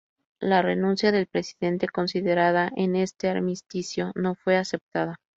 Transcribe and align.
La 0.39 0.63
renuncia 0.63 1.11
del 1.11 1.27
presidente 1.27 1.87
considerada 1.87 2.71
en 2.75 2.95
este 2.95 3.29
armisticio 3.29 4.11
no 4.15 4.33
fue 4.33 4.57
aceptada. 4.57 5.19